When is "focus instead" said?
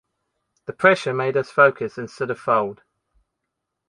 1.51-2.31